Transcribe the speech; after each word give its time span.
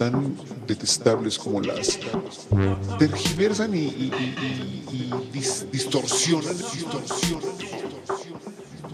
tan 0.00 0.34
detestables 0.66 1.38
como 1.38 1.60
las 1.60 1.98
tergiversan 2.98 3.74
y, 3.74 4.10
distorsionan, 5.70 6.56
distorsionan, 6.56 7.50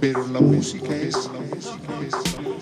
pero 0.01 0.27
la 0.27 0.40
música 0.40 0.97
es, 0.97 1.14
la 1.14 1.38
música 1.55 1.92
es 2.09 2.56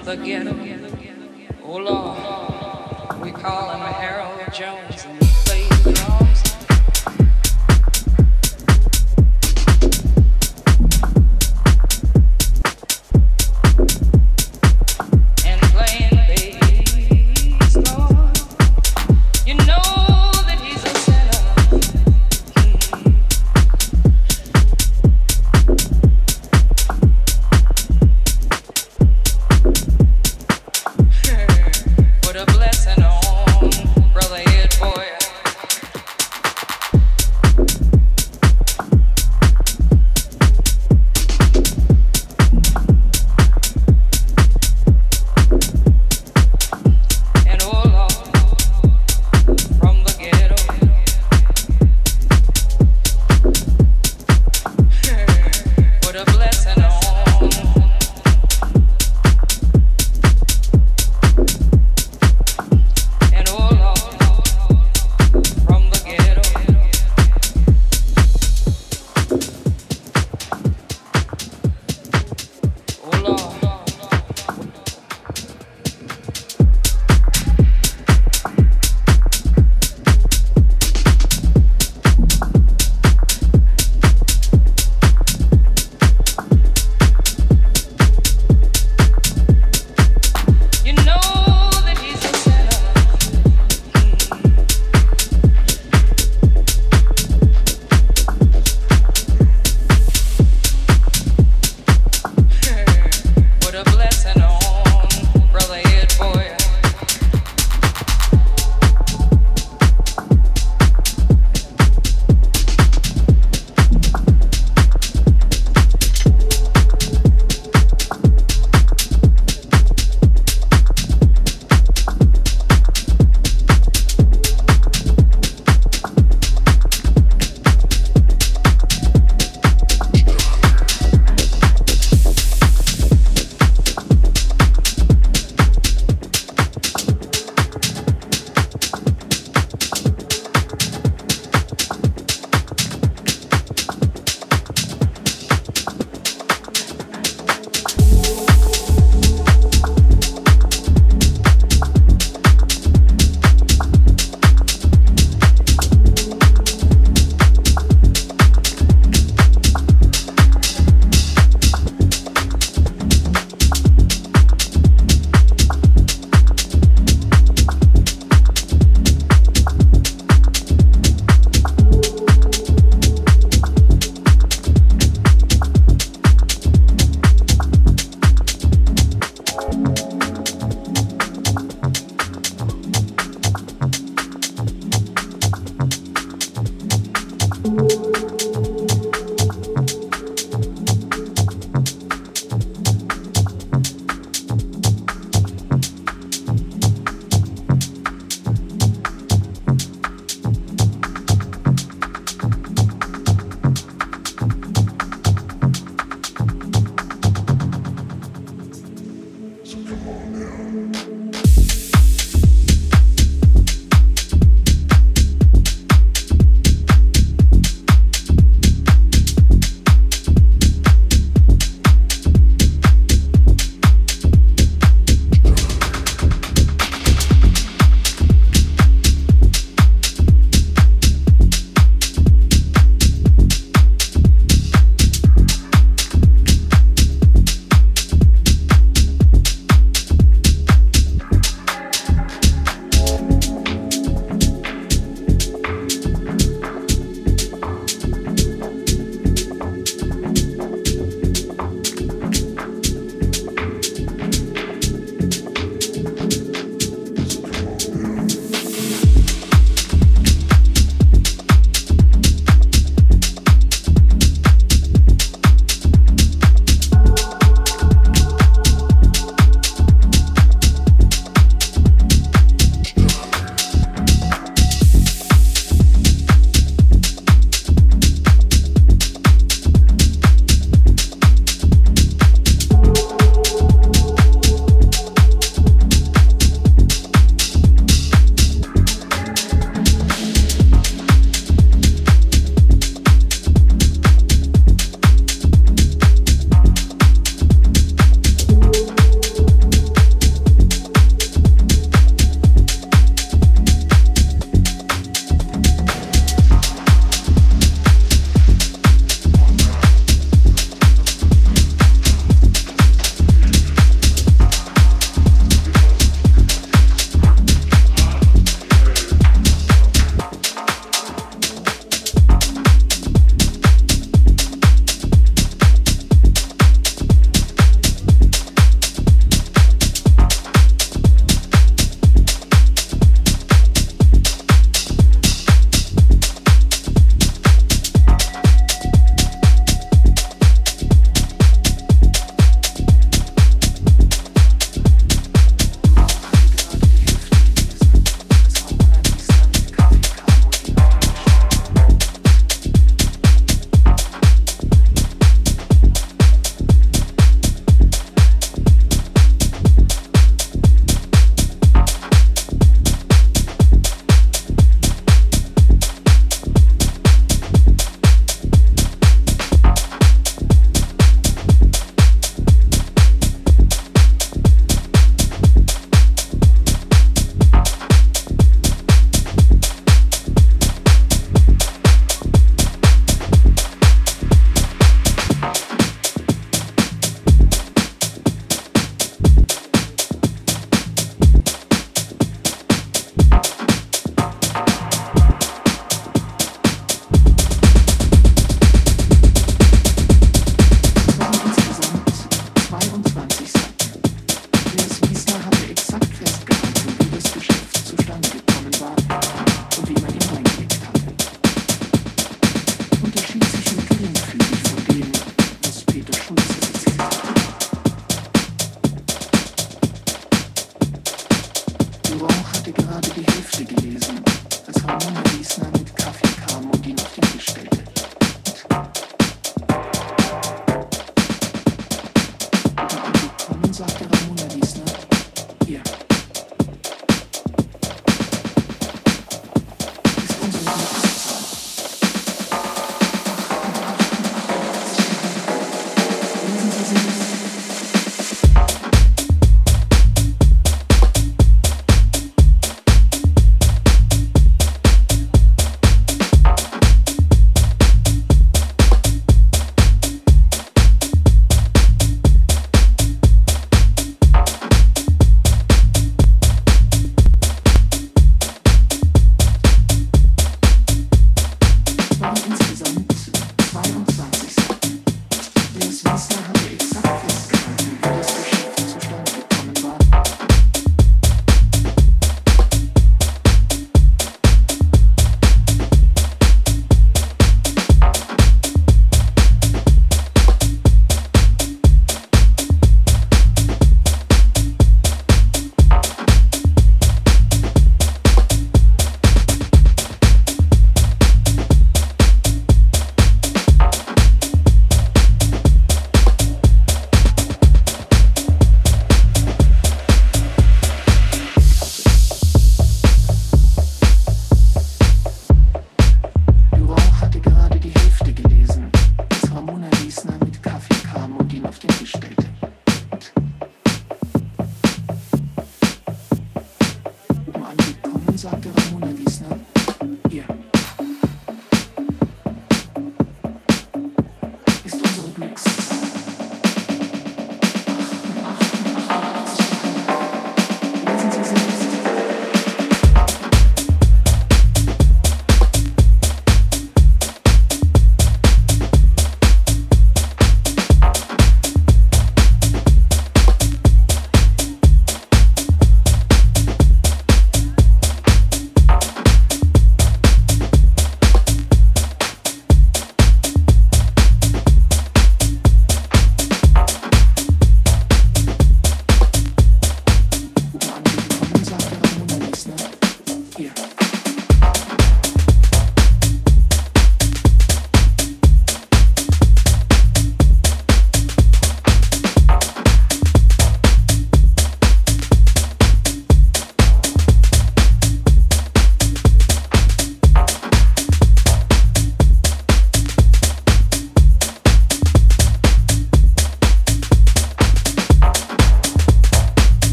from 0.00 0.04
the. 0.04 0.41